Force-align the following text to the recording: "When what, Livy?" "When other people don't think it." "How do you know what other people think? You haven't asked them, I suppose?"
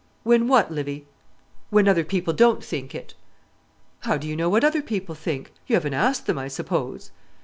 "When 0.23 0.47
what, 0.47 0.71
Livy?" 0.71 1.05
"When 1.69 1.87
other 1.87 2.03
people 2.03 2.33
don't 2.33 2.63
think 2.63 2.95
it." 2.95 3.13
"How 3.99 4.17
do 4.17 4.27
you 4.27 4.35
know 4.35 4.49
what 4.49 4.63
other 4.63 4.81
people 4.81 5.13
think? 5.13 5.51
You 5.67 5.75
haven't 5.75 5.93
asked 5.93 6.25
them, 6.25 6.39
I 6.39 6.47
suppose?" 6.47 7.11